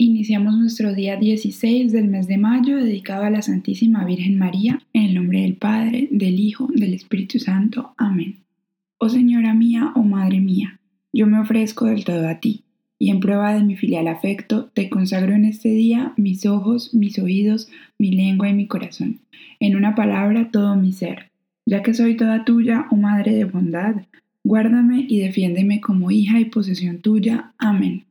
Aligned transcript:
Iniciamos 0.00 0.56
nuestro 0.56 0.94
día 0.94 1.16
16 1.16 1.90
del 1.90 2.06
mes 2.06 2.28
de 2.28 2.38
mayo 2.38 2.76
dedicado 2.76 3.24
a 3.24 3.30
la 3.30 3.42
Santísima 3.42 4.04
Virgen 4.04 4.38
María, 4.38 4.80
en 4.92 5.06
el 5.06 5.14
nombre 5.16 5.42
del 5.42 5.56
Padre, 5.56 6.06
del 6.12 6.38
Hijo, 6.38 6.68
del 6.72 6.94
Espíritu 6.94 7.40
Santo. 7.40 7.94
Amén. 7.96 8.36
Oh 8.98 9.08
Señora 9.08 9.54
mía, 9.54 9.90
oh 9.96 10.04
Madre 10.04 10.38
mía, 10.38 10.78
yo 11.12 11.26
me 11.26 11.40
ofrezco 11.40 11.86
del 11.86 12.04
todo 12.04 12.28
a 12.28 12.38
ti, 12.38 12.62
y 12.96 13.10
en 13.10 13.18
prueba 13.18 13.52
de 13.52 13.64
mi 13.64 13.74
filial 13.74 14.06
afecto, 14.06 14.70
te 14.72 14.88
consagro 14.88 15.34
en 15.34 15.44
este 15.44 15.70
día 15.70 16.12
mis 16.16 16.46
ojos, 16.46 16.94
mis 16.94 17.18
oídos, 17.18 17.68
mi 17.98 18.12
lengua 18.12 18.48
y 18.48 18.54
mi 18.54 18.68
corazón, 18.68 19.18
en 19.58 19.74
una 19.74 19.96
palabra 19.96 20.52
todo 20.52 20.76
mi 20.76 20.92
ser, 20.92 21.32
ya 21.66 21.82
que 21.82 21.92
soy 21.92 22.16
toda 22.16 22.44
tuya, 22.44 22.86
oh 22.92 22.96
Madre 22.96 23.34
de 23.34 23.46
bondad, 23.46 23.96
guárdame 24.44 25.06
y 25.08 25.18
defiéndeme 25.18 25.80
como 25.80 26.12
hija 26.12 26.38
y 26.38 26.44
posesión 26.44 27.00
tuya. 27.00 27.52
Amén. 27.58 28.04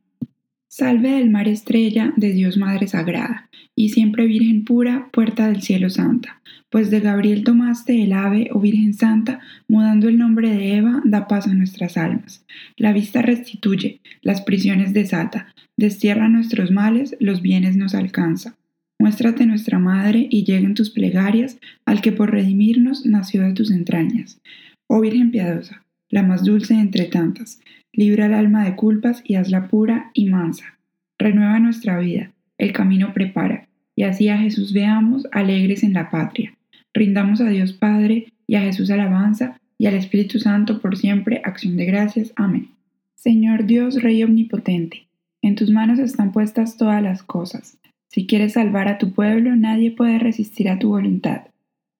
Salve 0.78 1.10
del 1.10 1.28
mar 1.28 1.48
estrella 1.48 2.12
de 2.16 2.32
Dios 2.32 2.56
Madre 2.56 2.86
Sagrada, 2.86 3.50
y 3.74 3.88
siempre 3.88 4.28
Virgen 4.28 4.64
pura, 4.64 5.08
puerta 5.10 5.48
del 5.48 5.60
cielo 5.60 5.90
santa, 5.90 6.40
pues 6.70 6.88
de 6.88 7.00
Gabriel 7.00 7.42
tomaste 7.42 8.00
el 8.00 8.12
ave, 8.12 8.48
oh 8.52 8.60
Virgen 8.60 8.94
Santa, 8.94 9.40
mudando 9.66 10.08
el 10.08 10.18
nombre 10.18 10.50
de 10.50 10.76
Eva, 10.76 11.02
da 11.04 11.26
paz 11.26 11.48
a 11.48 11.54
nuestras 11.54 11.96
almas. 11.96 12.44
La 12.76 12.92
vista 12.92 13.22
restituye, 13.22 14.00
las 14.22 14.42
prisiones 14.42 14.92
desata, 14.92 15.52
destierra 15.76 16.28
nuestros 16.28 16.70
males, 16.70 17.16
los 17.18 17.42
bienes 17.42 17.74
nos 17.76 17.96
alcanza. 17.96 18.56
Muéstrate 19.00 19.46
nuestra 19.46 19.80
Madre 19.80 20.28
y 20.30 20.44
lleguen 20.44 20.74
tus 20.74 20.90
plegarias 20.90 21.58
al 21.86 22.02
que 22.02 22.12
por 22.12 22.30
redimirnos 22.30 23.04
nació 23.04 23.42
de 23.42 23.52
tus 23.52 23.72
entrañas. 23.72 24.40
Oh 24.86 25.00
Virgen 25.00 25.32
piadosa, 25.32 25.84
la 26.08 26.22
más 26.22 26.44
dulce 26.44 26.74
entre 26.74 27.06
tantas, 27.06 27.58
libra 27.98 28.26
el 28.26 28.34
alma 28.34 28.64
de 28.64 28.76
culpas 28.76 29.22
y 29.24 29.34
hazla 29.34 29.66
pura 29.66 30.12
y 30.14 30.26
mansa. 30.26 30.78
Renueva 31.18 31.58
nuestra 31.58 31.98
vida, 31.98 32.30
el 32.56 32.72
camino 32.72 33.12
prepara, 33.12 33.66
y 33.96 34.04
así 34.04 34.28
a 34.28 34.38
Jesús 34.38 34.72
veamos 34.72 35.26
alegres 35.32 35.82
en 35.82 35.94
la 35.94 36.08
patria. 36.08 36.56
Rindamos 36.94 37.40
a 37.40 37.48
Dios 37.48 37.72
Padre 37.72 38.32
y 38.46 38.54
a 38.54 38.60
Jesús 38.60 38.92
alabanza 38.92 39.58
y 39.78 39.86
al 39.86 39.94
Espíritu 39.94 40.38
Santo 40.38 40.80
por 40.80 40.96
siempre 40.96 41.42
acción 41.44 41.76
de 41.76 41.86
gracias. 41.86 42.32
Amén. 42.36 42.68
Señor 43.16 43.66
Dios, 43.66 44.00
Rey 44.00 44.22
Omnipotente, 44.22 45.08
en 45.42 45.56
tus 45.56 45.72
manos 45.72 45.98
están 45.98 46.30
puestas 46.30 46.76
todas 46.76 47.02
las 47.02 47.24
cosas. 47.24 47.78
Si 48.06 48.28
quieres 48.28 48.52
salvar 48.52 48.86
a 48.86 48.98
tu 48.98 49.10
pueblo, 49.10 49.56
nadie 49.56 49.90
puede 49.90 50.20
resistir 50.20 50.68
a 50.68 50.78
tu 50.78 50.90
voluntad. 50.90 51.48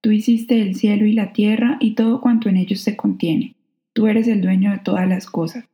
Tú 0.00 0.12
hiciste 0.12 0.62
el 0.62 0.76
cielo 0.76 1.06
y 1.06 1.12
la 1.12 1.32
tierra 1.32 1.76
y 1.80 1.96
todo 1.96 2.20
cuanto 2.20 2.48
en 2.48 2.56
ellos 2.56 2.82
se 2.82 2.94
contiene. 2.94 3.56
Tú 3.94 4.06
eres 4.06 4.28
el 4.28 4.42
dueño 4.42 4.70
de 4.70 4.78
todas 4.78 5.08
las 5.08 5.26
cosas. 5.26 5.64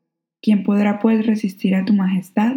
¿Quién 0.44 0.62
podrá 0.62 0.98
pues 0.98 1.24
resistir 1.24 1.74
a 1.74 1.86
tu 1.86 1.94
majestad? 1.94 2.56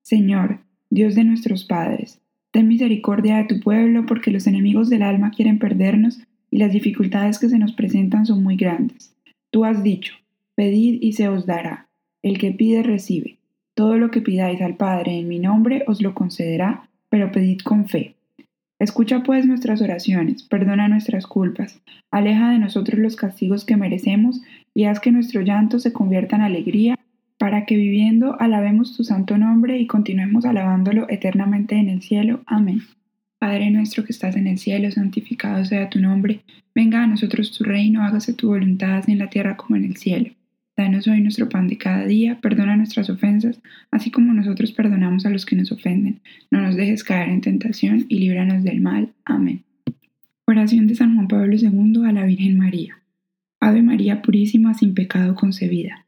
Señor, 0.00 0.60
Dios 0.88 1.14
de 1.14 1.24
nuestros 1.24 1.62
padres, 1.66 2.22
ten 2.52 2.66
misericordia 2.66 3.36
de 3.36 3.44
tu 3.44 3.60
pueblo 3.60 4.06
porque 4.06 4.30
los 4.30 4.46
enemigos 4.46 4.88
del 4.88 5.02
alma 5.02 5.30
quieren 5.30 5.58
perdernos 5.58 6.22
y 6.50 6.56
las 6.56 6.72
dificultades 6.72 7.38
que 7.38 7.50
se 7.50 7.58
nos 7.58 7.74
presentan 7.74 8.24
son 8.24 8.42
muy 8.42 8.56
grandes. 8.56 9.14
Tú 9.50 9.66
has 9.66 9.82
dicho, 9.82 10.14
pedid 10.54 11.02
y 11.02 11.12
se 11.12 11.28
os 11.28 11.44
dará. 11.44 11.90
El 12.22 12.38
que 12.38 12.52
pide 12.52 12.82
recibe. 12.82 13.36
Todo 13.74 13.98
lo 13.98 14.10
que 14.10 14.22
pidáis 14.22 14.62
al 14.62 14.78
Padre 14.78 15.18
en 15.18 15.28
mi 15.28 15.38
nombre 15.38 15.84
os 15.86 16.00
lo 16.00 16.14
concederá, 16.14 16.88
pero 17.10 17.30
pedid 17.30 17.58
con 17.58 17.88
fe. 17.88 18.14
Escucha 18.78 19.22
pues 19.22 19.44
nuestras 19.44 19.82
oraciones, 19.82 20.44
perdona 20.44 20.88
nuestras 20.88 21.26
culpas, 21.26 21.82
aleja 22.10 22.52
de 22.52 22.58
nosotros 22.58 22.98
los 22.98 23.16
castigos 23.16 23.66
que 23.66 23.76
merecemos 23.76 24.40
y 24.72 24.84
haz 24.84 24.98
que 24.98 25.12
nuestro 25.12 25.42
llanto 25.42 25.78
se 25.78 25.92
convierta 25.92 26.36
en 26.36 26.42
alegría 26.42 26.97
para 27.38 27.64
que 27.64 27.76
viviendo 27.76 28.38
alabemos 28.40 28.96
tu 28.96 29.04
santo 29.04 29.38
nombre 29.38 29.78
y 29.78 29.86
continuemos 29.86 30.44
alabándolo 30.44 31.06
eternamente 31.08 31.76
en 31.76 31.88
el 31.88 32.02
cielo. 32.02 32.42
Amén. 32.46 32.82
Padre 33.38 33.70
nuestro 33.70 34.04
que 34.04 34.12
estás 34.12 34.34
en 34.34 34.48
el 34.48 34.58
cielo, 34.58 34.90
santificado 34.90 35.64
sea 35.64 35.88
tu 35.88 36.00
nombre, 36.00 36.40
venga 36.74 37.04
a 37.04 37.06
nosotros 37.06 37.56
tu 37.56 37.62
reino, 37.62 38.02
hágase 38.02 38.32
tu 38.32 38.48
voluntad 38.48 39.08
en 39.08 39.18
la 39.18 39.30
tierra 39.30 39.56
como 39.56 39.76
en 39.76 39.84
el 39.84 39.96
cielo. 39.96 40.30
Danos 40.76 41.06
hoy 41.06 41.20
nuestro 41.20 41.48
pan 41.48 41.68
de 41.68 41.78
cada 41.78 42.04
día, 42.04 42.38
perdona 42.40 42.76
nuestras 42.76 43.10
ofensas, 43.10 43.60
así 43.90 44.10
como 44.10 44.32
nosotros 44.32 44.72
perdonamos 44.72 45.24
a 45.26 45.30
los 45.30 45.46
que 45.46 45.56
nos 45.56 45.72
ofenden. 45.72 46.20
No 46.50 46.60
nos 46.60 46.76
dejes 46.76 47.04
caer 47.04 47.30
en 47.30 47.40
tentación 47.40 48.06
y 48.08 48.18
líbranos 48.18 48.64
del 48.64 48.80
mal. 48.80 49.12
Amén. 49.24 49.64
Oración 50.46 50.86
de 50.86 50.94
San 50.94 51.14
Juan 51.14 51.28
Pablo 51.28 51.56
II 51.56 52.06
a 52.06 52.12
la 52.12 52.24
Virgen 52.24 52.56
María. 52.56 53.00
Ave 53.60 53.82
María 53.82 54.22
Purísima, 54.22 54.74
sin 54.74 54.94
pecado 54.94 55.34
concebida. 55.34 56.06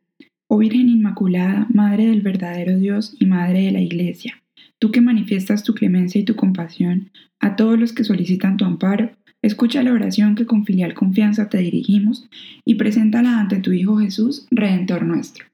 Oh 0.53 0.59
Virgen 0.59 0.88
Inmaculada, 0.88 1.69
Madre 1.72 2.09
del 2.09 2.22
verdadero 2.22 2.77
Dios 2.77 3.15
y 3.21 3.27
Madre 3.27 3.66
de 3.66 3.71
la 3.71 3.81
Iglesia, 3.81 4.43
tú 4.81 4.91
que 4.91 5.00
manifiestas 5.00 5.62
tu 5.62 5.75
clemencia 5.75 6.21
y 6.21 6.25
tu 6.25 6.34
compasión 6.34 7.12
a 7.38 7.55
todos 7.55 7.78
los 7.78 7.93
que 7.93 8.03
solicitan 8.03 8.56
tu 8.56 8.65
amparo, 8.65 9.12
escucha 9.43 9.84
la 9.84 9.93
oración 9.93 10.34
que 10.34 10.47
con 10.47 10.65
filial 10.65 10.93
confianza 10.93 11.49
te 11.49 11.59
dirigimos 11.59 12.28
y 12.65 12.75
preséntala 12.75 13.39
ante 13.39 13.59
tu 13.59 13.71
Hijo 13.71 13.99
Jesús, 13.99 14.49
Redentor 14.50 15.05
nuestro. 15.05 15.44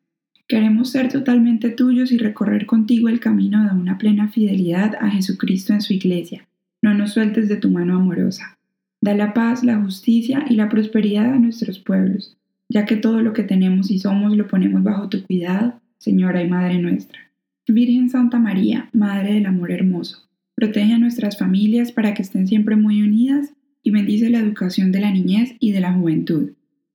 Queremos 0.48 0.92
ser 0.92 1.12
totalmente 1.12 1.68
tuyos 1.68 2.10
y 2.10 2.16
recorrer 2.16 2.64
contigo 2.64 3.10
el 3.10 3.20
camino 3.20 3.68
de 3.68 3.78
una 3.78 3.98
plena 3.98 4.28
fidelidad 4.28 4.94
a 4.98 5.10
Jesucristo 5.10 5.74
en 5.74 5.82
su 5.82 5.92
Iglesia. 5.92 6.48
No 6.80 6.94
nos 6.94 7.12
sueltes 7.12 7.50
de 7.50 7.58
tu 7.58 7.70
mano 7.70 7.96
amorosa. 7.96 8.56
Da 9.02 9.12
la 9.12 9.34
paz, 9.34 9.62
la 9.62 9.78
justicia 9.78 10.46
y 10.48 10.54
la 10.54 10.70
prosperidad 10.70 11.34
a 11.34 11.38
nuestros 11.38 11.80
pueblos 11.80 12.38
ya 12.68 12.84
que 12.84 12.96
todo 12.96 13.20
lo 13.20 13.32
que 13.32 13.42
tenemos 13.42 13.90
y 13.90 13.98
somos 13.98 14.36
lo 14.36 14.48
ponemos 14.48 14.82
bajo 14.82 15.08
tu 15.08 15.24
cuidado, 15.24 15.80
Señora 15.98 16.42
y 16.42 16.48
Madre 16.48 16.78
nuestra. 16.78 17.20
Virgen 17.68 18.10
Santa 18.10 18.38
María, 18.38 18.88
Madre 18.92 19.34
del 19.34 19.46
Amor 19.46 19.72
Hermoso, 19.72 20.28
protege 20.54 20.92
a 20.92 20.98
nuestras 20.98 21.38
familias 21.38 21.92
para 21.92 22.14
que 22.14 22.22
estén 22.22 22.46
siempre 22.46 22.76
muy 22.76 23.02
unidas 23.02 23.52
y 23.82 23.90
bendice 23.90 24.30
la 24.30 24.38
educación 24.38 24.92
de 24.92 25.00
la 25.00 25.10
niñez 25.10 25.54
y 25.58 25.72
de 25.72 25.80
la 25.80 25.92
juventud. 25.92 26.52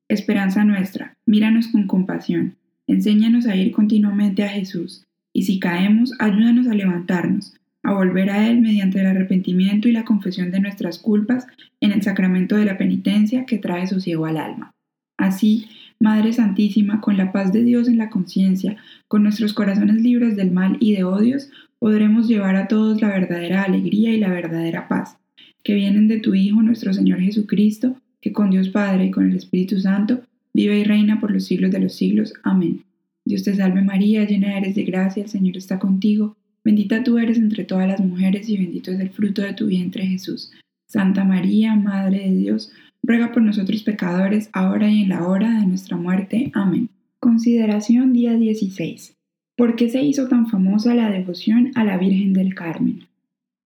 Esperanza 0.07 0.63
nuestra, 0.63 1.17
míranos 1.25 1.67
con 1.67 1.87
compasión, 1.87 2.55
enséñanos 2.87 3.47
a 3.47 3.55
ir 3.55 3.71
continuamente 3.71 4.43
a 4.43 4.49
Jesús, 4.49 5.05
y 5.33 5.43
si 5.43 5.59
caemos, 5.59 6.13
ayúdanos 6.19 6.67
a 6.67 6.73
levantarnos, 6.73 7.53
a 7.83 7.93
volver 7.93 8.29
a 8.29 8.49
Él 8.49 8.61
mediante 8.61 8.99
el 8.99 9.07
arrepentimiento 9.07 9.87
y 9.87 9.93
la 9.93 10.05
confesión 10.05 10.51
de 10.51 10.59
nuestras 10.59 10.99
culpas 10.99 11.47
en 11.79 11.91
el 11.91 12.01
sacramento 12.01 12.55
de 12.55 12.65
la 12.65 12.77
penitencia 12.77 13.45
que 13.45 13.57
trae 13.57 13.87
sosiego 13.87 14.25
al 14.25 14.37
alma. 14.37 14.73
Así, 15.21 15.67
Madre 15.99 16.33
Santísima, 16.33 16.99
con 16.99 17.15
la 17.15 17.31
paz 17.31 17.53
de 17.53 17.63
Dios 17.63 17.87
en 17.87 17.99
la 17.99 18.09
conciencia, 18.09 18.77
con 19.07 19.21
nuestros 19.21 19.53
corazones 19.53 20.01
libres 20.01 20.35
del 20.35 20.49
mal 20.49 20.77
y 20.79 20.93
de 20.95 21.03
odios, 21.03 21.51
podremos 21.77 22.27
llevar 22.27 22.55
a 22.55 22.67
todos 22.67 23.01
la 23.01 23.09
verdadera 23.09 23.61
alegría 23.61 24.11
y 24.11 24.17
la 24.17 24.29
verdadera 24.29 24.87
paz, 24.87 25.17
que 25.63 25.75
vienen 25.75 26.07
de 26.07 26.19
tu 26.19 26.33
Hijo 26.33 26.63
nuestro 26.63 26.91
Señor 26.91 27.19
Jesucristo, 27.19 27.95
que 28.19 28.31
con 28.31 28.49
Dios 28.49 28.69
Padre 28.69 29.05
y 29.05 29.11
con 29.11 29.29
el 29.29 29.35
Espíritu 29.35 29.79
Santo 29.79 30.21
vive 30.55 30.79
y 30.79 30.83
reina 30.85 31.19
por 31.19 31.29
los 31.29 31.45
siglos 31.45 31.69
de 31.69 31.79
los 31.81 31.93
siglos. 31.93 32.33
Amén. 32.41 32.83
Dios 33.23 33.43
te 33.43 33.55
salve 33.55 33.83
María, 33.83 34.25
llena 34.25 34.57
eres 34.57 34.73
de 34.73 34.85
gracia, 34.85 35.21
el 35.21 35.29
Señor 35.29 35.55
está 35.55 35.77
contigo, 35.77 36.35
bendita 36.63 37.03
tú 37.03 37.19
eres 37.19 37.37
entre 37.37 37.63
todas 37.63 37.87
las 37.87 37.99
mujeres 37.99 38.49
y 38.49 38.57
bendito 38.57 38.89
es 38.89 38.99
el 38.99 39.11
fruto 39.11 39.43
de 39.43 39.53
tu 39.53 39.67
vientre 39.67 40.03
Jesús. 40.07 40.51
Santa 40.87 41.23
María, 41.23 41.75
Madre 41.75 42.21
de 42.27 42.35
Dios, 42.35 42.71
ruega 43.03 43.31
por 43.31 43.41
nosotros 43.41 43.84
pecadores, 43.84 44.50
ahora 44.53 44.89
y 44.89 45.03
en 45.03 45.09
la 45.09 45.28
hora 45.28 45.59
de 45.59 45.67
nuestra 45.67 45.97
muerte. 45.97 46.51
Amén. 46.53 46.89
Consideración 47.19 48.13
día 48.13 48.34
16. 48.34 49.17
¿Por 49.56 49.75
qué 49.75 49.89
se 49.89 50.01
hizo 50.01 50.28
tan 50.28 50.47
famosa 50.47 50.95
la 50.95 51.09
devoción 51.09 51.72
a 51.75 51.84
la 51.84 51.97
Virgen 51.97 52.34
del 52.34 52.56
Carmen? 52.56 53.07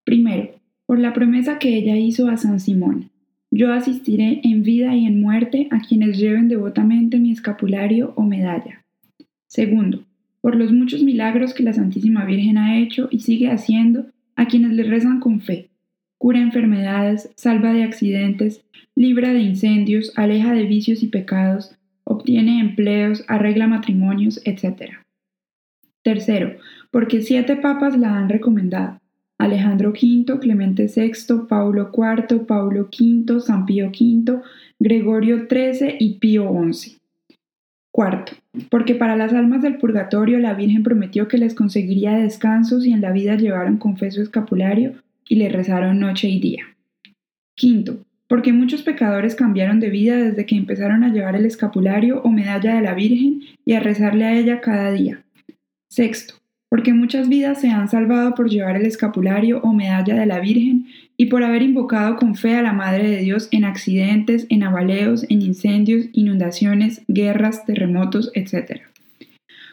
Primero, 0.04 0.50
por 0.86 1.00
la 1.00 1.14
promesa 1.14 1.58
que 1.60 1.76
ella 1.78 1.98
hizo 1.98 2.28
a 2.28 2.38
San 2.38 2.60
Simón. 2.60 3.10
Yo 3.52 3.72
asistiré 3.72 4.42
en 4.44 4.64
vida 4.64 4.96
y 4.96 5.06
en 5.06 5.22
muerte 5.22 5.68
a 5.72 5.80
quienes 5.80 6.18
lleven 6.18 6.48
devotamente 6.48 7.20
mi 7.20 7.32
escapulario 7.32 8.14
o 8.16 8.24
medalla. 8.24 8.84
Segundo, 9.48 10.04
por 10.42 10.56
los 10.56 10.72
muchos 10.72 11.04
milagros 11.04 11.54
que 11.54 11.64
la 11.64 11.74
Santísima 11.74 12.26
Virgen 12.26 12.58
ha 12.58 12.78
hecho 12.78 13.08
y 13.12 13.20
sigue 13.20 13.50
haciendo 13.50 14.08
a 14.36 14.48
quienes 14.48 14.74
le 14.74 14.84
rezan 14.84 15.20
con 15.20 15.40
fe 15.40 15.70
cura 16.26 16.40
enfermedades, 16.40 17.30
salva 17.36 17.72
de 17.72 17.84
accidentes, 17.84 18.66
libra 18.96 19.32
de 19.32 19.42
incendios, 19.42 20.12
aleja 20.16 20.54
de 20.54 20.64
vicios 20.64 21.04
y 21.04 21.08
pecados, 21.08 21.76
obtiene 22.04 22.62
empleos, 22.62 23.24
arregla 23.28 23.68
matrimonios, 23.68 24.42
etc. 24.44 24.94
Tercero, 26.02 26.56
porque 26.90 27.22
siete 27.22 27.56
papas 27.58 27.96
la 27.96 28.18
han 28.18 28.28
recomendado. 28.30 28.98
Alejandro 29.38 29.92
V, 29.92 30.40
Clemente 30.40 30.88
VI, 30.88 31.46
Paulo 31.48 31.92
IV, 31.96 32.48
Paulo 32.48 32.90
V, 32.90 33.40
San 33.40 33.68
Pío 33.68 33.92
V, 33.92 34.42
Gregorio 34.80 35.46
XIII 35.48 35.98
y 36.00 36.18
Pío 36.18 36.52
XI. 36.72 36.98
Cuarto, 37.92 38.32
porque 38.72 38.96
para 38.96 39.16
las 39.16 39.32
almas 39.32 39.62
del 39.62 39.78
purgatorio 39.78 40.40
la 40.40 40.56
Virgen 40.56 40.82
prometió 40.82 41.28
que 41.28 41.38
les 41.38 41.54
conseguiría 41.54 42.18
descansos 42.18 42.84
y 42.84 42.94
en 42.94 43.02
la 43.02 43.12
vida 43.12 43.36
llevaron 43.36 43.78
confeso 43.78 44.24
escapulario 44.24 45.05
y 45.28 45.36
le 45.36 45.50
rezaron 45.50 46.00
noche 46.00 46.28
y 46.30 46.40
día. 46.40 46.76
Quinto, 47.56 48.06
porque 48.28 48.54
muchos 48.54 48.82
pecadores 48.82 49.36
cambiaron 49.36 49.80
de 49.80 49.90
vida 49.90 50.18
desde 50.18 50.46
que 50.46 50.56
empezaron 50.56 51.04
a 51.04 51.10
llevar 51.10 51.36
el 51.36 51.46
escapulario 51.46 52.22
o 52.22 52.30
medalla 52.30 52.76
de 52.76 52.82
la 52.82 52.94
Virgen 52.94 53.42
y 53.66 53.74
a 53.74 53.80
rezarle 53.80 54.26
a 54.26 54.34
ella 54.34 54.62
cada 54.62 54.92
día. 54.92 55.24
Sexto, 55.90 56.36
porque 56.70 56.94
muchas 56.94 57.30
vidas 57.30 57.62
se 57.62 57.70
han 57.70 57.88
salvado 57.88 58.34
por 58.36 58.50
llevar 58.50 58.76
el 58.76 58.86
escapulario 58.86 59.62
o 59.62 59.74
medalla 59.74 60.16
de 60.16 60.26
la 60.26 60.40
Virgen 60.40 60.88
y 61.18 61.28
por 61.28 61.44
haber 61.44 61.62
invocado 61.62 62.18
con 62.18 62.36
fe 62.36 62.56
a 62.56 62.62
la 62.62 62.74
Madre 62.74 63.10
de 63.10 63.20
Dios 63.20 63.48
en 63.52 63.64
accidentes, 63.64 64.46
en 64.50 64.64
avaleos, 64.64 65.26
en 65.30 65.42
incendios, 65.42 66.08
inundaciones, 66.12 67.04
guerras, 67.08 67.66
terremotos, 67.66 68.32
etc. 68.34 68.82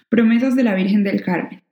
Promesas 0.08 0.54
de 0.54 0.62
la 0.62 0.74
Virgen 0.74 1.02
del 1.02 1.22
Carmen. 1.22 1.62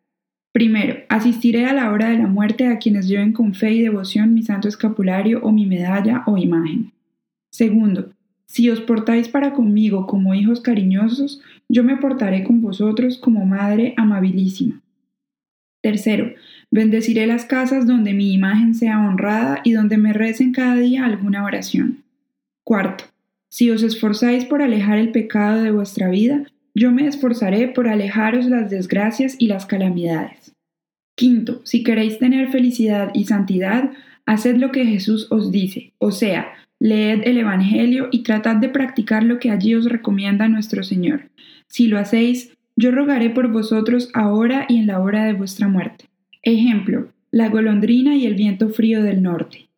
Primero, 0.53 0.97
asistiré 1.09 1.67
a 1.67 1.73
la 1.73 1.93
hora 1.93 2.11
de 2.11 2.19
la 2.19 2.27
muerte 2.27 2.67
a 2.67 2.79
quienes 2.79 3.07
lleven 3.07 3.33
con 3.33 3.55
fe 3.55 3.73
y 3.73 3.83
devoción 3.83 4.35
mi 4.35 4.43
santo 4.43 4.69
escapulario 4.69 5.41
o 5.43 5.53
mi 5.53 5.65
medalla 5.65 6.25
o 6.27 6.37
imagen. 6.37 6.93
Segundo, 7.51 8.13
si 8.47 8.69
os 8.69 8.81
portáis 8.81 9.29
para 9.29 9.53
conmigo 9.53 10.07
como 10.09 10.35
hijos 10.35 10.61
cariñosos, 10.61 11.41
yo 11.69 11.85
me 11.85 11.97
portaré 11.97 12.43
con 12.43 12.61
vosotros 12.61 13.17
como 13.17 13.47
madre 13.47 13.95
amabilísima. 13.97 14.81
Tercero, 15.83 16.33
bendeciré 16.71 17.29
las 17.29 17.45
casas 17.45 17.87
donde 17.87 18.13
mi 18.13 18.33
imagen 18.33 18.75
sea 18.75 18.99
honrada 18.99 19.61
y 19.63 19.73
donde 19.73 19.99
me 19.99 20.13
recen 20.13 20.53
cada 20.53 20.75
día 20.75 21.05
alguna 21.05 21.45
oración. 21.45 22.03
Cuarto, 22.65 23.05
si 23.49 23.71
os 23.71 23.83
esforzáis 23.83 24.45
por 24.45 24.63
alejar 24.63 24.99
el 24.99 25.11
pecado 25.11 25.63
de 25.63 25.71
vuestra 25.71 26.09
vida, 26.09 26.45
yo 26.75 26.93
me 26.93 27.07
esforzaré 27.07 27.69
por 27.69 27.89
alejaros 27.89 28.47
las 28.47 28.71
desgracias 28.71 29.37
y 29.39 29.47
las 29.49 29.67
calamidades. 29.67 30.55
Quinto, 31.17 31.61
si 31.65 31.83
queréis 31.83 32.19
tener 32.19 32.49
felicidad 32.49 33.11
y 33.15 33.25
santidad, 33.25 33.91
haced 34.27 34.57
lo 34.57 34.71
que 34.71 34.87
Jesús 34.87 35.27
os 35.31 35.51
dice, 35.51 35.93
o 35.99 36.13
sea, 36.13 36.53
leed 36.79 37.23
el 37.25 37.39
Evangelio 37.39 38.09
y 38.11 38.23
tratad 38.23 38.57
de 38.57 38.69
practicar 38.69 39.23
lo 39.23 39.39
que 39.39 39.51
allí 39.51 39.75
os 39.75 39.85
recomienda 39.85 40.49
nuestro 40.49 40.83
Señor. 40.83 41.31
Si 41.67 41.89
lo 41.89 41.99
hacéis, 41.99 42.57
yo 42.77 42.91
rogaré 42.91 43.31
por 43.31 43.53
vosotros 43.53 44.11
ahora 44.15 44.67
y 44.69 44.79
en 44.79 44.87
la 44.87 45.01
hora 45.01 45.25
de 45.25 45.35
vuestra 45.35 45.69
muerte. 45.69 46.07
Ejemplo, 46.43 47.13
la 47.31 47.49
golondrina 47.49 48.17
y 48.17 48.25
el 48.25 48.35
viento 48.35 48.71
frío 48.71 49.03
del 49.03 49.23
norte. 49.23 49.69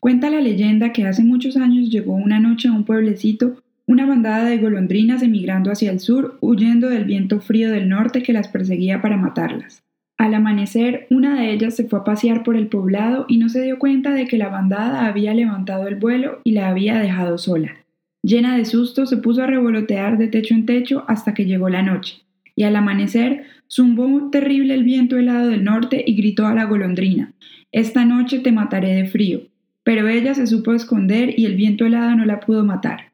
Cuenta 0.00 0.30
la 0.30 0.40
leyenda 0.40 0.92
que 0.92 1.06
hace 1.06 1.22
muchos 1.22 1.56
años 1.56 1.90
llegó 1.90 2.14
una 2.14 2.40
noche 2.40 2.68
a 2.68 2.72
un 2.72 2.84
pueblecito 2.84 3.62
una 3.88 4.04
bandada 4.04 4.44
de 4.44 4.58
golondrinas 4.58 5.22
emigrando 5.22 5.72
hacia 5.72 5.90
el 5.90 5.98
sur, 5.98 6.36
huyendo 6.42 6.90
del 6.90 7.06
viento 7.06 7.40
frío 7.40 7.70
del 7.70 7.88
norte 7.88 8.22
que 8.22 8.34
las 8.34 8.46
perseguía 8.48 9.00
para 9.00 9.16
matarlas. 9.16 9.82
Al 10.18 10.34
amanecer, 10.34 11.06
una 11.08 11.40
de 11.40 11.52
ellas 11.52 11.74
se 11.74 11.84
fue 11.84 12.00
a 12.00 12.04
pasear 12.04 12.42
por 12.42 12.54
el 12.54 12.66
poblado 12.66 13.24
y 13.28 13.38
no 13.38 13.48
se 13.48 13.62
dio 13.62 13.78
cuenta 13.78 14.12
de 14.12 14.26
que 14.26 14.36
la 14.36 14.50
bandada 14.50 15.06
había 15.06 15.32
levantado 15.32 15.88
el 15.88 15.94
vuelo 15.94 16.42
y 16.44 16.52
la 16.52 16.68
había 16.68 16.98
dejado 16.98 17.38
sola. 17.38 17.76
Llena 18.22 18.58
de 18.58 18.66
susto, 18.66 19.06
se 19.06 19.16
puso 19.16 19.42
a 19.42 19.46
revolotear 19.46 20.18
de 20.18 20.28
techo 20.28 20.52
en 20.52 20.66
techo 20.66 21.04
hasta 21.08 21.32
que 21.32 21.46
llegó 21.46 21.70
la 21.70 21.82
noche, 21.82 22.18
y 22.54 22.64
al 22.64 22.76
amanecer 22.76 23.44
zumbó 23.70 24.28
terrible 24.30 24.74
el 24.74 24.84
viento 24.84 25.16
helado 25.16 25.48
del 25.48 25.64
norte 25.64 26.04
y 26.06 26.14
gritó 26.14 26.46
a 26.46 26.54
la 26.54 26.64
golondrina 26.64 27.32
Esta 27.72 28.04
noche 28.04 28.40
te 28.40 28.52
mataré 28.52 28.92
de 28.94 29.06
frío. 29.06 29.40
Pero 29.82 30.08
ella 30.08 30.34
se 30.34 30.46
supo 30.46 30.74
esconder 30.74 31.38
y 31.38 31.46
el 31.46 31.56
viento 31.56 31.86
helado 31.86 32.14
no 32.14 32.26
la 32.26 32.40
pudo 32.40 32.62
matar. 32.62 33.08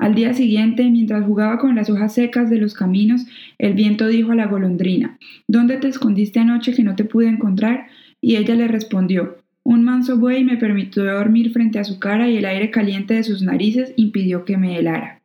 Al 0.00 0.14
día 0.14 0.32
siguiente, 0.32 0.88
mientras 0.88 1.26
jugaba 1.26 1.58
con 1.58 1.74
las 1.74 1.90
hojas 1.90 2.14
secas 2.14 2.48
de 2.48 2.56
los 2.56 2.72
caminos, 2.72 3.26
el 3.58 3.74
viento 3.74 4.08
dijo 4.08 4.32
a 4.32 4.34
la 4.34 4.46
golondrina 4.46 5.18
¿Dónde 5.46 5.76
te 5.76 5.88
escondiste 5.88 6.40
anoche 6.40 6.72
que 6.72 6.82
no 6.82 6.96
te 6.96 7.04
pude 7.04 7.28
encontrar? 7.28 7.86
Y 8.18 8.36
ella 8.36 8.54
le 8.54 8.66
respondió 8.66 9.36
Un 9.62 9.84
manso 9.84 10.16
buey 10.16 10.42
me 10.42 10.56
permitió 10.56 11.04
dormir 11.04 11.52
frente 11.52 11.78
a 11.78 11.84
su 11.84 11.98
cara 11.98 12.30
y 12.30 12.38
el 12.38 12.46
aire 12.46 12.70
caliente 12.70 13.12
de 13.12 13.24
sus 13.24 13.42
narices 13.42 13.92
impidió 13.96 14.46
que 14.46 14.56
me 14.56 14.78
helara. 14.78 15.20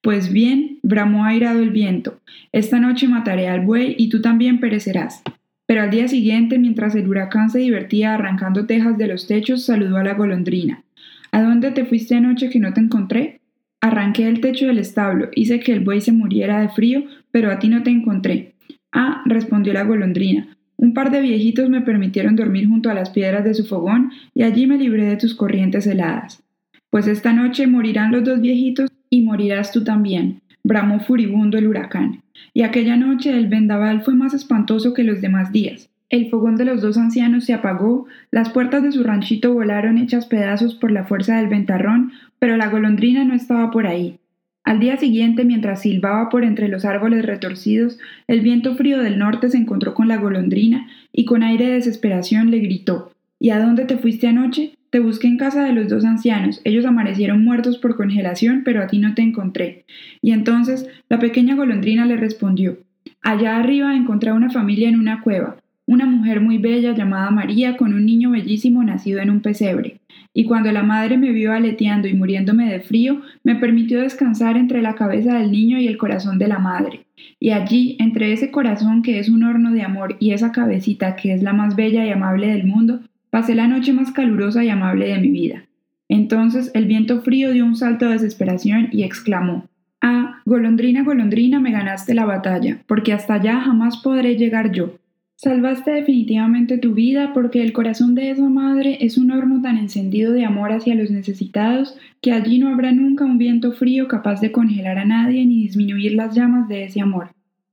Pues 0.00 0.32
bien, 0.32 0.78
bramó 0.84 1.24
airado 1.24 1.60
el 1.60 1.70
viento, 1.70 2.20
esta 2.52 2.78
noche 2.78 3.08
mataré 3.08 3.48
al 3.48 3.62
buey 3.62 3.96
y 3.98 4.10
tú 4.10 4.22
también 4.22 4.60
perecerás. 4.60 5.24
Pero 5.66 5.82
al 5.82 5.90
día 5.90 6.06
siguiente, 6.06 6.56
mientras 6.60 6.94
el 6.94 7.08
huracán 7.08 7.50
se 7.50 7.58
divertía 7.58 8.14
arrancando 8.14 8.66
tejas 8.66 8.96
de 8.96 9.08
los 9.08 9.26
techos, 9.26 9.64
saludó 9.64 9.96
a 9.96 10.04
la 10.04 10.14
golondrina. 10.14 10.84
¿A 11.32 11.42
dónde 11.42 11.72
te 11.72 11.84
fuiste 11.84 12.14
anoche 12.14 12.48
que 12.48 12.60
no 12.60 12.72
te 12.72 12.80
encontré? 12.80 13.39
Arranqué 13.82 14.28
el 14.28 14.40
techo 14.40 14.66
del 14.66 14.78
establo, 14.78 15.30
hice 15.34 15.60
que 15.60 15.72
el 15.72 15.80
buey 15.80 16.00
se 16.00 16.12
muriera 16.12 16.60
de 16.60 16.68
frío, 16.68 17.04
pero 17.30 17.50
a 17.50 17.58
ti 17.58 17.68
no 17.68 17.82
te 17.82 17.90
encontré. 17.90 18.54
Ah, 18.92 19.22
respondió 19.24 19.72
la 19.72 19.84
golondrina. 19.84 20.56
Un 20.76 20.94
par 20.94 21.10
de 21.10 21.20
viejitos 21.20 21.68
me 21.68 21.80
permitieron 21.80 22.36
dormir 22.36 22.68
junto 22.68 22.90
a 22.90 22.94
las 22.94 23.10
piedras 23.10 23.44
de 23.44 23.54
su 23.54 23.64
fogón 23.64 24.12
y 24.34 24.42
allí 24.42 24.66
me 24.66 24.78
libré 24.78 25.04
de 25.04 25.16
tus 25.16 25.34
corrientes 25.34 25.86
heladas. 25.86 26.42
Pues 26.90 27.06
esta 27.06 27.32
noche 27.32 27.66
morirán 27.66 28.12
los 28.12 28.24
dos 28.24 28.40
viejitos 28.40 28.90
y 29.10 29.22
morirás 29.22 29.72
tú 29.72 29.84
también, 29.84 30.40
bramó 30.64 31.00
furibundo 31.00 31.58
el 31.58 31.68
huracán. 31.68 32.22
Y 32.54 32.62
aquella 32.62 32.96
noche 32.96 33.36
el 33.36 33.48
vendaval 33.48 34.02
fue 34.02 34.14
más 34.14 34.34
espantoso 34.34 34.94
que 34.94 35.04
los 35.04 35.20
demás 35.20 35.52
días. 35.52 35.89
El 36.10 36.28
fogón 36.28 36.56
de 36.56 36.64
los 36.64 36.82
dos 36.82 36.98
ancianos 36.98 37.44
se 37.44 37.54
apagó, 37.54 38.06
las 38.32 38.50
puertas 38.50 38.82
de 38.82 38.90
su 38.90 39.04
ranchito 39.04 39.54
volaron 39.54 39.96
hechas 39.96 40.26
pedazos 40.26 40.74
por 40.74 40.90
la 40.90 41.04
fuerza 41.04 41.36
del 41.36 41.46
ventarrón, 41.46 42.10
pero 42.40 42.56
la 42.56 42.68
golondrina 42.68 43.24
no 43.24 43.32
estaba 43.32 43.70
por 43.70 43.86
ahí. 43.86 44.18
Al 44.64 44.80
día 44.80 44.96
siguiente, 44.96 45.44
mientras 45.44 45.82
silbaba 45.82 46.28
por 46.28 46.42
entre 46.42 46.66
los 46.66 46.84
árboles 46.84 47.24
retorcidos, 47.24 48.00
el 48.26 48.40
viento 48.40 48.74
frío 48.74 48.98
del 48.98 49.20
norte 49.20 49.50
se 49.50 49.56
encontró 49.56 49.94
con 49.94 50.08
la 50.08 50.16
golondrina 50.16 50.88
y 51.12 51.26
con 51.26 51.44
aire 51.44 51.66
de 51.66 51.74
desesperación 51.74 52.50
le 52.50 52.58
gritó 52.58 53.12
¿Y 53.38 53.50
a 53.50 53.60
dónde 53.60 53.84
te 53.84 53.96
fuiste 53.96 54.26
anoche? 54.26 54.74
Te 54.90 54.98
busqué 54.98 55.28
en 55.28 55.38
casa 55.38 55.64
de 55.64 55.72
los 55.72 55.88
dos 55.88 56.04
ancianos. 56.04 56.60
Ellos 56.64 56.84
amanecieron 56.86 57.44
muertos 57.44 57.78
por 57.78 57.96
congelación, 57.96 58.62
pero 58.64 58.82
a 58.82 58.88
ti 58.88 58.98
no 58.98 59.14
te 59.14 59.22
encontré. 59.22 59.84
Y 60.20 60.32
entonces 60.32 60.88
la 61.08 61.20
pequeña 61.20 61.54
golondrina 61.54 62.04
le 62.04 62.16
respondió 62.16 62.78
Allá 63.22 63.56
arriba 63.56 63.94
encontré 63.94 64.32
una 64.32 64.50
familia 64.50 64.88
en 64.88 64.98
una 64.98 65.22
cueva 65.22 65.56
una 65.90 66.06
mujer 66.06 66.40
muy 66.40 66.58
bella 66.58 66.94
llamada 66.94 67.32
María 67.32 67.76
con 67.76 67.92
un 67.92 68.06
niño 68.06 68.30
bellísimo 68.30 68.84
nacido 68.84 69.18
en 69.20 69.28
un 69.28 69.40
pesebre. 69.40 70.00
Y 70.32 70.44
cuando 70.44 70.70
la 70.70 70.84
madre 70.84 71.18
me 71.18 71.32
vio 71.32 71.52
aleteando 71.52 72.06
y 72.06 72.14
muriéndome 72.14 72.70
de 72.70 72.78
frío, 72.78 73.22
me 73.42 73.56
permitió 73.56 74.00
descansar 74.00 74.56
entre 74.56 74.82
la 74.82 74.94
cabeza 74.94 75.36
del 75.36 75.50
niño 75.50 75.80
y 75.80 75.88
el 75.88 75.98
corazón 75.98 76.38
de 76.38 76.46
la 76.46 76.60
madre. 76.60 77.06
Y 77.40 77.50
allí, 77.50 77.96
entre 77.98 78.32
ese 78.32 78.52
corazón 78.52 79.02
que 79.02 79.18
es 79.18 79.28
un 79.28 79.42
horno 79.42 79.72
de 79.72 79.82
amor 79.82 80.16
y 80.20 80.30
esa 80.30 80.52
cabecita 80.52 81.16
que 81.16 81.34
es 81.34 81.42
la 81.42 81.52
más 81.52 81.74
bella 81.74 82.06
y 82.06 82.10
amable 82.10 82.46
del 82.46 82.68
mundo, 82.68 83.00
pasé 83.30 83.56
la 83.56 83.66
noche 83.66 83.92
más 83.92 84.12
calurosa 84.12 84.62
y 84.62 84.68
amable 84.68 85.08
de 85.08 85.18
mi 85.18 85.30
vida. 85.30 85.64
Entonces 86.08 86.70
el 86.72 86.86
viento 86.86 87.20
frío 87.22 87.50
dio 87.50 87.64
un 87.64 87.74
salto 87.74 88.06
de 88.06 88.12
desesperación 88.12 88.90
y 88.92 89.02
exclamó 89.02 89.68
Ah, 90.00 90.40
golondrina, 90.46 91.02
golondrina, 91.02 91.58
me 91.58 91.72
ganaste 91.72 92.14
la 92.14 92.26
batalla, 92.26 92.78
porque 92.86 93.12
hasta 93.12 93.34
allá 93.34 93.60
jamás 93.60 93.96
podré 93.96 94.36
llegar 94.36 94.70
yo. 94.70 94.94
Salvaste 95.42 95.92
definitivamente 95.92 96.76
tu 96.76 96.92
vida 96.92 97.32
porque 97.32 97.62
el 97.62 97.72
corazón 97.72 98.14
de 98.14 98.30
esa 98.30 98.46
madre 98.50 98.98
es 99.00 99.16
un 99.16 99.30
horno 99.30 99.62
tan 99.62 99.78
encendido 99.78 100.34
de 100.34 100.44
amor 100.44 100.70
hacia 100.70 100.94
los 100.94 101.10
necesitados 101.10 101.96
que 102.20 102.32
allí 102.32 102.58
no 102.58 102.68
habrá 102.68 102.92
nunca 102.92 103.24
un 103.24 103.38
viento 103.38 103.72
frío 103.72 104.06
capaz 104.06 104.42
de 104.42 104.52
congelar 104.52 104.98
a 104.98 105.06
nadie 105.06 105.46
ni 105.46 105.62
disminuir 105.62 106.12
las 106.12 106.36
llamas 106.36 106.68
de 106.68 106.84
ese 106.84 107.00
amor. 107.00 107.30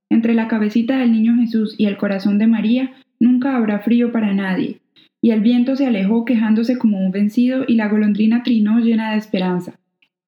Entre 0.10 0.34
la 0.34 0.48
cabecita 0.48 0.98
del 1.00 1.12
niño 1.12 1.36
Jesús 1.36 1.76
y 1.78 1.88
el 1.88 1.98
corazón 1.98 2.38
de 2.38 2.48
María 2.48 2.94
nunca 3.20 3.58
habrá 3.58 3.80
frío 3.80 4.14
para 4.14 4.34
nadie. 4.34 4.80
Y 5.22 5.32
el 5.32 5.42
viento 5.42 5.76
se 5.76 5.88
alejó 5.88 6.24
quejándose 6.24 6.78
como 6.78 7.06
un 7.06 7.12
vencido 7.12 7.66
y 7.68 7.76
la 7.76 7.90
golondrina 7.90 8.44
trinó 8.44 8.80
llena 8.80 9.12
de 9.12 9.18
esperanza. 9.18 9.78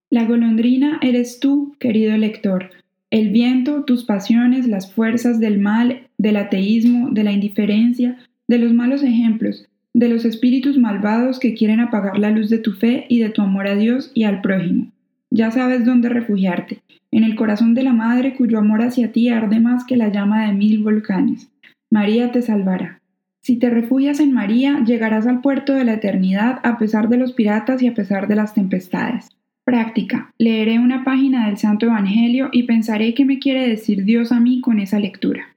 La 0.09 0.25
golondrina 0.25 0.99
eres 1.01 1.39
tú, 1.39 1.73
querido 1.79 2.17
lector, 2.17 2.71
el 3.11 3.29
viento, 3.29 3.85
tus 3.85 4.03
pasiones, 4.03 4.67
las 4.67 4.93
fuerzas 4.93 5.39
del 5.39 5.57
mal, 5.57 6.08
del 6.19 6.35
ateísmo, 6.35 7.09
de 7.09 7.23
la 7.23 7.31
indiferencia, 7.31 8.17
de 8.47 8.59
los 8.59 8.73
malos 8.73 9.01
ejemplos, 9.01 9.65
de 9.93 10.09
los 10.09 10.25
espíritus 10.25 10.77
malvados 10.77 11.39
que 11.39 11.55
quieren 11.55 11.79
apagar 11.79 12.19
la 12.19 12.29
luz 12.29 12.49
de 12.49 12.59
tu 12.59 12.73
fe 12.73 13.05
y 13.09 13.19
de 13.19 13.29
tu 13.29 13.41
amor 13.41 13.67
a 13.67 13.75
Dios 13.75 14.11
y 14.13 14.25
al 14.25 14.41
prójimo. 14.41 14.91
Ya 15.31 15.49
sabes 15.49 15.85
dónde 15.85 16.09
refugiarte, 16.09 16.81
en 17.11 17.23
el 17.23 17.35
corazón 17.35 17.73
de 17.73 17.83
la 17.83 17.93
Madre 17.93 18.35
cuyo 18.35 18.59
amor 18.59 18.81
hacia 18.81 19.11
ti 19.11 19.29
arde 19.29 19.59
más 19.59 19.85
que 19.85 19.97
la 19.97 20.09
llama 20.09 20.45
de 20.45 20.53
mil 20.53 20.83
volcanes. 20.83 21.49
María 21.89 22.31
te 22.31 22.41
salvará. 22.41 23.01
Si 23.41 23.55
te 23.55 23.69
refugias 23.69 24.19
en 24.19 24.33
María, 24.33 24.83
llegarás 24.85 25.25
al 25.25 25.41
puerto 25.41 25.73
de 25.73 25.85
la 25.85 25.93
eternidad 25.93 26.59
a 26.63 26.77
pesar 26.77 27.07
de 27.09 27.17
los 27.17 27.31
piratas 27.31 27.81
y 27.81 27.87
a 27.87 27.93
pesar 27.93 28.27
de 28.27 28.35
las 28.35 28.53
tempestades. 28.53 29.29
Práctica. 29.63 30.33
Leeré 30.37 30.79
una 30.79 31.03
página 31.03 31.47
del 31.47 31.57
Santo 31.57 31.85
Evangelio 31.85 32.49
y 32.51 32.63
pensaré 32.63 33.13
qué 33.13 33.23
me 33.23 33.39
quiere 33.39 33.67
decir 33.67 34.03
Dios 34.03 34.31
a 34.31 34.39
mí 34.39 34.61
con 34.61 34.79
esa 34.79 34.99
lectura. 34.99 35.48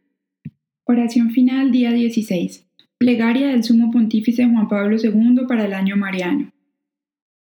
Oración 0.85 1.31
final 1.31 1.71
día 1.71 1.93
16. 1.93 2.67
Plegaria 2.99 3.51
del 3.51 3.63
Sumo 3.63 3.93
Pontífice 3.93 4.45
Juan 4.45 4.69
Pablo 4.69 4.97
II 5.01 5.43
para 5.47 5.65
el 5.65 5.75
año 5.75 5.97
mariano. 5.97 6.51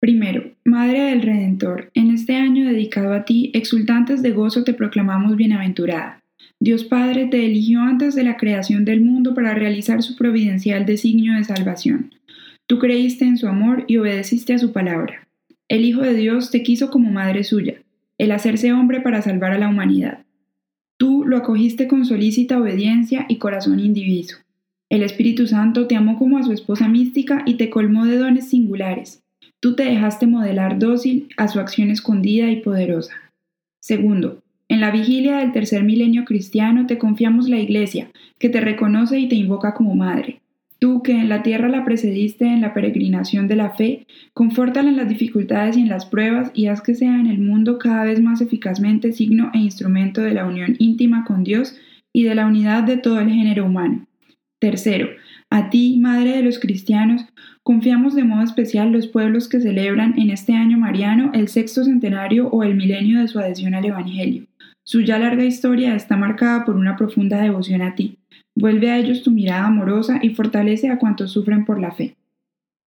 Primero, 0.02 0.52
Madre 0.66 1.04
del 1.04 1.22
Redentor, 1.22 1.92
en 1.94 2.12
este 2.12 2.36
año 2.36 2.68
dedicado 2.68 3.14
a 3.14 3.24
ti, 3.24 3.50
exultantes 3.54 4.22
de 4.22 4.32
gozo 4.32 4.66
te 4.66 4.74
proclamamos 4.74 5.38
bienaventurada. 5.38 6.20
Dios 6.60 6.84
Padre 6.84 7.28
te 7.28 7.46
eligió 7.46 7.80
antes 7.80 8.16
de 8.16 8.26
la 8.26 8.36
creación 8.36 8.84
del 8.84 9.00
mundo 9.00 9.34
para 9.34 9.54
realizar 9.54 10.04
su 10.04 10.18
providencial 10.18 10.86
designio 10.86 11.34
de 11.36 11.46
salvación. 11.46 12.14
Tú 12.68 12.80
creíste 12.80 13.24
en 13.24 13.38
su 13.38 13.48
amor 13.48 13.86
y 13.88 13.96
obedeciste 13.96 14.54
a 14.56 14.60
su 14.60 14.74
palabra. 14.74 15.30
El 15.70 15.86
Hijo 15.86 16.02
de 16.02 16.16
Dios 16.16 16.52
te 16.52 16.64
quiso 16.64 16.90
como 16.92 17.10
madre 17.10 17.46
suya, 17.46 17.76
el 18.18 18.34
hacerse 18.34 18.74
hombre 18.74 19.00
para 19.00 19.22
salvar 19.22 19.54
a 19.54 19.58
la 19.58 19.70
humanidad. 19.70 20.26
Tú 21.02 21.24
lo 21.26 21.36
acogiste 21.36 21.88
con 21.88 22.06
solícita 22.06 22.60
obediencia 22.60 23.26
y 23.28 23.38
corazón 23.38 23.80
indiviso. 23.80 24.38
El 24.88 25.02
Espíritu 25.02 25.48
Santo 25.48 25.88
te 25.88 25.96
amó 25.96 26.20
como 26.20 26.38
a 26.38 26.44
su 26.44 26.52
esposa 26.52 26.88
mística 26.88 27.42
y 27.48 27.56
te 27.56 27.72
colmó 27.72 28.06
de 28.06 28.20
dones 28.20 28.50
singulares. 28.50 29.24
Tú 29.60 29.76
te 29.76 29.82
dejaste 29.82 30.28
modelar 30.28 30.78
dócil 30.78 31.30
a 31.38 31.48
su 31.48 31.60
acción 31.60 31.90
escondida 31.90 32.52
y 32.52 32.58
poderosa. 32.58 33.16
Segundo, 33.80 34.44
en 34.68 34.80
la 34.80 34.92
vigilia 34.92 35.38
del 35.38 35.54
tercer 35.54 35.84
milenio 35.84 36.24
cristiano 36.24 36.86
te 36.86 37.00
confiamos 37.00 37.50
la 37.50 37.58
Iglesia, 37.58 38.12
que 38.38 38.50
te 38.50 38.62
reconoce 38.62 39.18
y 39.18 39.28
te 39.28 39.34
invoca 39.34 39.74
como 39.74 39.96
madre. 39.96 40.41
Tú 40.82 41.04
que 41.04 41.12
en 41.12 41.30
la 41.30 41.44
tierra 41.44 41.70
la 41.70 41.86
precediste 41.86 42.48
en 42.48 42.60
la 42.60 42.74
peregrinación 42.74 43.48
de 43.48 43.56
la 43.56 43.70
fe, 43.70 44.08
confórtala 44.34 44.90
en 44.90 44.98
las 44.98 45.08
dificultades 45.08 45.78
y 45.78 45.82
en 45.82 45.90
las 45.90 46.08
pruebas 46.08 46.50
y 46.56 46.66
haz 46.68 46.82
que 46.82 46.96
sea 46.96 47.20
en 47.20 47.28
el 47.28 47.38
mundo 47.38 47.78
cada 47.78 48.04
vez 48.04 48.20
más 48.20 48.42
eficazmente 48.42 49.14
signo 49.14 49.52
e 49.54 49.60
instrumento 49.60 50.22
de 50.22 50.34
la 50.34 50.48
unión 50.48 50.76
íntima 50.80 51.24
con 51.24 51.44
Dios 51.44 51.78
y 52.12 52.24
de 52.24 52.34
la 52.34 52.48
unidad 52.48 52.82
de 52.82 52.98
todo 52.98 53.20
el 53.20 53.30
género 53.30 53.68
humano. 53.68 54.08
Tercero, 54.60 55.10
a 55.52 55.70
ti, 55.70 56.00
Madre 56.00 56.38
de 56.38 56.42
los 56.42 56.58
cristianos, 56.58 57.26
confiamos 57.62 58.16
de 58.16 58.24
modo 58.24 58.42
especial 58.42 58.92
los 58.92 59.06
pueblos 59.06 59.48
que 59.48 59.62
celebran 59.62 60.18
en 60.18 60.32
este 60.32 60.54
año 60.54 60.80
mariano 60.80 61.30
el 61.36 61.48
sexto 61.48 61.84
centenario 61.84 62.48
o 62.48 62.64
el 62.64 62.74
milenio 62.74 63.22
de 63.22 63.28
su 63.28 63.38
adhesión 63.38 63.76
al 63.76 63.86
Evangelio. 63.86 64.48
Su 64.84 65.02
ya 65.02 65.20
larga 65.20 65.44
historia 65.44 65.94
está 65.94 66.18
marcada 66.18 66.66
por 66.66 66.76
una 66.76 66.96
profunda 66.96 67.40
devoción 67.40 67.84
a 67.84 67.94
ti. 67.94 68.18
Vuelve 68.56 68.92
a 68.92 68.98
ellos 68.98 69.24
tu 69.24 69.32
mirada 69.32 69.66
amorosa 69.66 70.20
y 70.22 70.30
fortalece 70.30 70.90
a 70.90 71.00
cuantos 71.00 71.32
sufren 71.32 71.66
por 71.66 71.80
la 71.80 71.92
fe. 71.92 72.16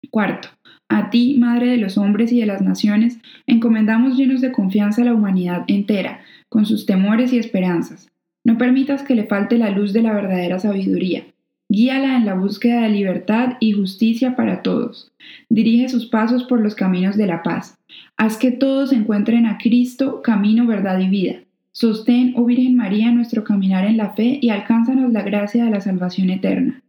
Cuarto, 0.09 0.49
a 0.89 1.09
ti, 1.09 1.35
Madre 1.39 1.67
de 1.67 1.77
los 1.77 1.97
hombres 1.97 2.31
y 2.31 2.39
de 2.39 2.45
las 2.45 2.61
naciones, 2.61 3.19
encomendamos 3.47 4.17
llenos 4.17 4.41
de 4.41 4.51
confianza 4.51 5.01
a 5.01 5.05
la 5.05 5.13
humanidad 5.13 5.63
entera, 5.67 6.21
con 6.49 6.65
sus 6.65 6.85
temores 6.85 7.33
y 7.33 7.39
esperanzas. 7.39 8.11
No 8.43 8.57
permitas 8.57 9.03
que 9.03 9.15
le 9.15 9.23
falte 9.23 9.57
la 9.57 9.69
luz 9.69 9.93
de 9.93 10.01
la 10.01 10.13
verdadera 10.13 10.59
sabiduría. 10.59 11.23
Guíala 11.69 12.17
en 12.17 12.25
la 12.25 12.35
búsqueda 12.35 12.81
de 12.81 12.89
libertad 12.89 13.57
y 13.59 13.71
justicia 13.71 14.35
para 14.35 14.61
todos. 14.61 15.11
Dirige 15.49 15.89
sus 15.89 16.05
pasos 16.05 16.43
por 16.43 16.59
los 16.59 16.75
caminos 16.75 17.15
de 17.15 17.25
la 17.25 17.41
paz. 17.41 17.79
Haz 18.17 18.37
que 18.37 18.51
todos 18.51 18.91
encuentren 18.91 19.45
a 19.45 19.57
Cristo, 19.57 20.21
camino, 20.21 20.67
verdad 20.67 20.99
y 20.99 21.09
vida. 21.09 21.39
Sostén, 21.75 22.35
oh 22.37 22.45
Virgen 22.45 22.75
María, 22.75 23.11
nuestro 23.11 23.43
caminar 23.43 23.85
en 23.85 23.97
la 23.97 24.11
fe 24.11 24.37
y 24.39 24.49
alcánzanos 24.49 25.11
la 25.11 25.23
gracia 25.23 25.65
de 25.65 25.71
la 25.71 25.81
salvación 25.81 26.29
eterna. 26.29 26.83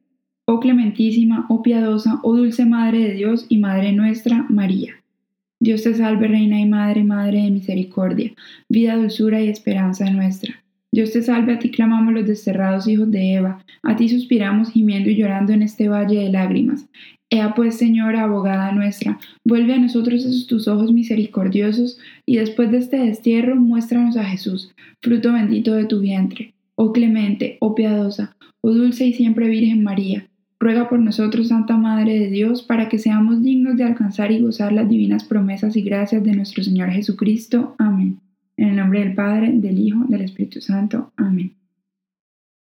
Oh 0.46 0.60
clementísima, 0.60 1.46
oh 1.48 1.62
piadosa, 1.62 2.20
oh 2.22 2.36
dulce 2.36 2.66
Madre 2.66 2.98
de 2.98 3.14
Dios 3.14 3.46
y 3.48 3.56
Madre 3.56 3.92
nuestra, 3.92 4.44
María. 4.50 4.92
Dios 5.58 5.84
te 5.84 5.94
salve, 5.94 6.28
Reina 6.28 6.60
y 6.60 6.66
Madre, 6.66 7.02
Madre 7.02 7.44
de 7.44 7.50
misericordia, 7.50 8.34
vida, 8.68 8.96
dulzura 8.96 9.40
y 9.40 9.48
esperanza 9.48 10.10
nuestra. 10.10 10.62
Dios 10.92 11.12
te 11.12 11.22
salve, 11.22 11.54
a 11.54 11.58
ti 11.58 11.70
clamamos 11.70 12.12
los 12.12 12.26
desterrados 12.26 12.86
hijos 12.86 13.10
de 13.10 13.36
Eva, 13.36 13.64
a 13.82 13.96
ti 13.96 14.10
suspiramos 14.10 14.70
gimiendo 14.70 15.08
y 15.08 15.16
llorando 15.16 15.54
en 15.54 15.62
este 15.62 15.88
valle 15.88 16.20
de 16.20 16.28
lágrimas. 16.28 16.86
Ea 17.34 17.52
pues, 17.52 17.76
Señora, 17.76 18.22
abogada 18.22 18.70
nuestra, 18.70 19.18
vuelve 19.42 19.74
a 19.74 19.78
nosotros 19.80 20.24
esos 20.24 20.46
tus 20.46 20.68
ojos 20.68 20.92
misericordiosos, 20.92 21.98
y 22.24 22.36
después 22.36 22.70
de 22.70 22.78
este 22.78 22.96
destierro 22.98 23.56
muéstranos 23.56 24.16
a 24.16 24.22
Jesús, 24.22 24.72
fruto 25.02 25.32
bendito 25.32 25.74
de 25.74 25.84
tu 25.86 25.98
vientre. 25.98 26.54
Oh 26.76 26.92
clemente, 26.92 27.56
oh 27.58 27.74
piadosa, 27.74 28.36
oh 28.60 28.70
dulce 28.70 29.06
y 29.06 29.14
siempre 29.14 29.48
Virgen 29.48 29.82
María, 29.82 30.28
ruega 30.60 30.88
por 30.88 31.00
nosotros, 31.00 31.48
Santa 31.48 31.76
Madre 31.76 32.20
de 32.20 32.30
Dios, 32.30 32.62
para 32.62 32.88
que 32.88 33.00
seamos 33.00 33.42
dignos 33.42 33.76
de 33.76 33.82
alcanzar 33.82 34.30
y 34.30 34.40
gozar 34.40 34.72
las 34.72 34.88
divinas 34.88 35.24
promesas 35.24 35.74
y 35.74 35.82
gracias 35.82 36.22
de 36.22 36.36
nuestro 36.36 36.62
Señor 36.62 36.90
Jesucristo. 36.90 37.74
Amén. 37.78 38.20
En 38.56 38.68
el 38.68 38.76
nombre 38.76 39.00
del 39.00 39.12
Padre, 39.12 39.50
del 39.52 39.76
Hijo, 39.76 40.04
del 40.06 40.20
Espíritu 40.20 40.60
Santo. 40.60 41.10
Amén. 41.16 41.52